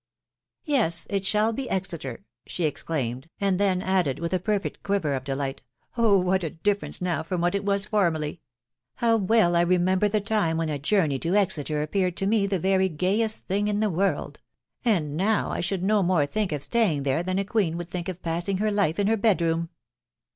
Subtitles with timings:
[0.65, 1.05] "Yes....
[1.11, 5.61] it shall be Exeter!" she exclaimed, and then added, with a perfect quiver of delight,"
[5.95, 6.17] Oh!
[6.19, 8.41] what a differ ence now from what it was formerly....
[8.95, 12.47] How well I remem ber the time when a journey to Exeter appeared to me
[12.47, 14.39] the very gayest thing in the world!.•••
[14.99, 18.09] and now I should no more think of staying there than a queen would think
[18.09, 19.69] of passing her life in her bedroom